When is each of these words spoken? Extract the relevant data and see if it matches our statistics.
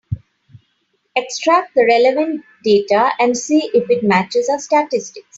Extract 1.15 1.75
the 1.75 1.85
relevant 1.85 2.43
data 2.63 3.11
and 3.19 3.37
see 3.37 3.69
if 3.71 3.87
it 3.91 4.01
matches 4.03 4.49
our 4.49 4.57
statistics. 4.57 5.19